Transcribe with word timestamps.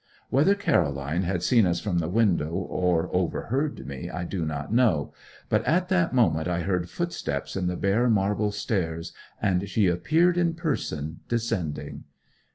Whether 0.31 0.55
Caroline 0.55 1.21
had 1.21 1.43
seen 1.43 1.67
us 1.67 1.79
from 1.79 1.99
the 1.99 2.09
window, 2.09 2.49
or 2.55 3.15
overheard 3.15 3.85
me, 3.85 4.09
I 4.09 4.23
do 4.25 4.43
not 4.45 4.73
know, 4.73 5.13
but 5.47 5.63
at 5.65 5.89
that 5.89 6.11
moment 6.11 6.47
I 6.47 6.61
heard 6.61 6.89
footsteps 6.89 7.55
on 7.55 7.67
the 7.67 7.77
bare 7.77 8.09
marble 8.09 8.51
stairs, 8.51 9.13
and 9.39 9.69
she 9.69 9.85
appeared 9.85 10.39
in 10.39 10.55
person 10.55 11.19
descending. 11.27 12.05